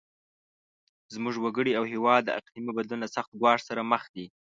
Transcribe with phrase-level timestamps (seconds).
[1.13, 4.25] زموږ وګړي او هیواد د اقلیمي بدلون له سخت ګواښ سره مخ دي.